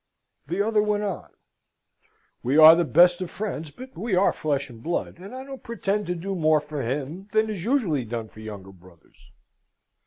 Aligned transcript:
The 0.47 0.63
other 0.63 0.81
went 0.81 1.03
on: 1.03 1.29
"We 2.41 2.57
are 2.57 2.75
the 2.75 2.83
best 2.83 3.21
of 3.21 3.29
friends, 3.29 3.69
but 3.69 3.95
we 3.95 4.15
are 4.15 4.33
flesh 4.33 4.67
and 4.67 4.81
blood: 4.81 5.19
and 5.19 5.35
I 5.35 5.43
don't 5.43 5.61
pretend 5.61 6.07
to 6.07 6.15
do 6.15 6.33
more 6.33 6.59
for 6.59 6.81
him 6.81 7.27
than 7.33 7.51
is 7.51 7.65
usually 7.65 8.05
done 8.05 8.27
for 8.27 8.39
younger 8.39 8.71
brothers. 8.71 9.29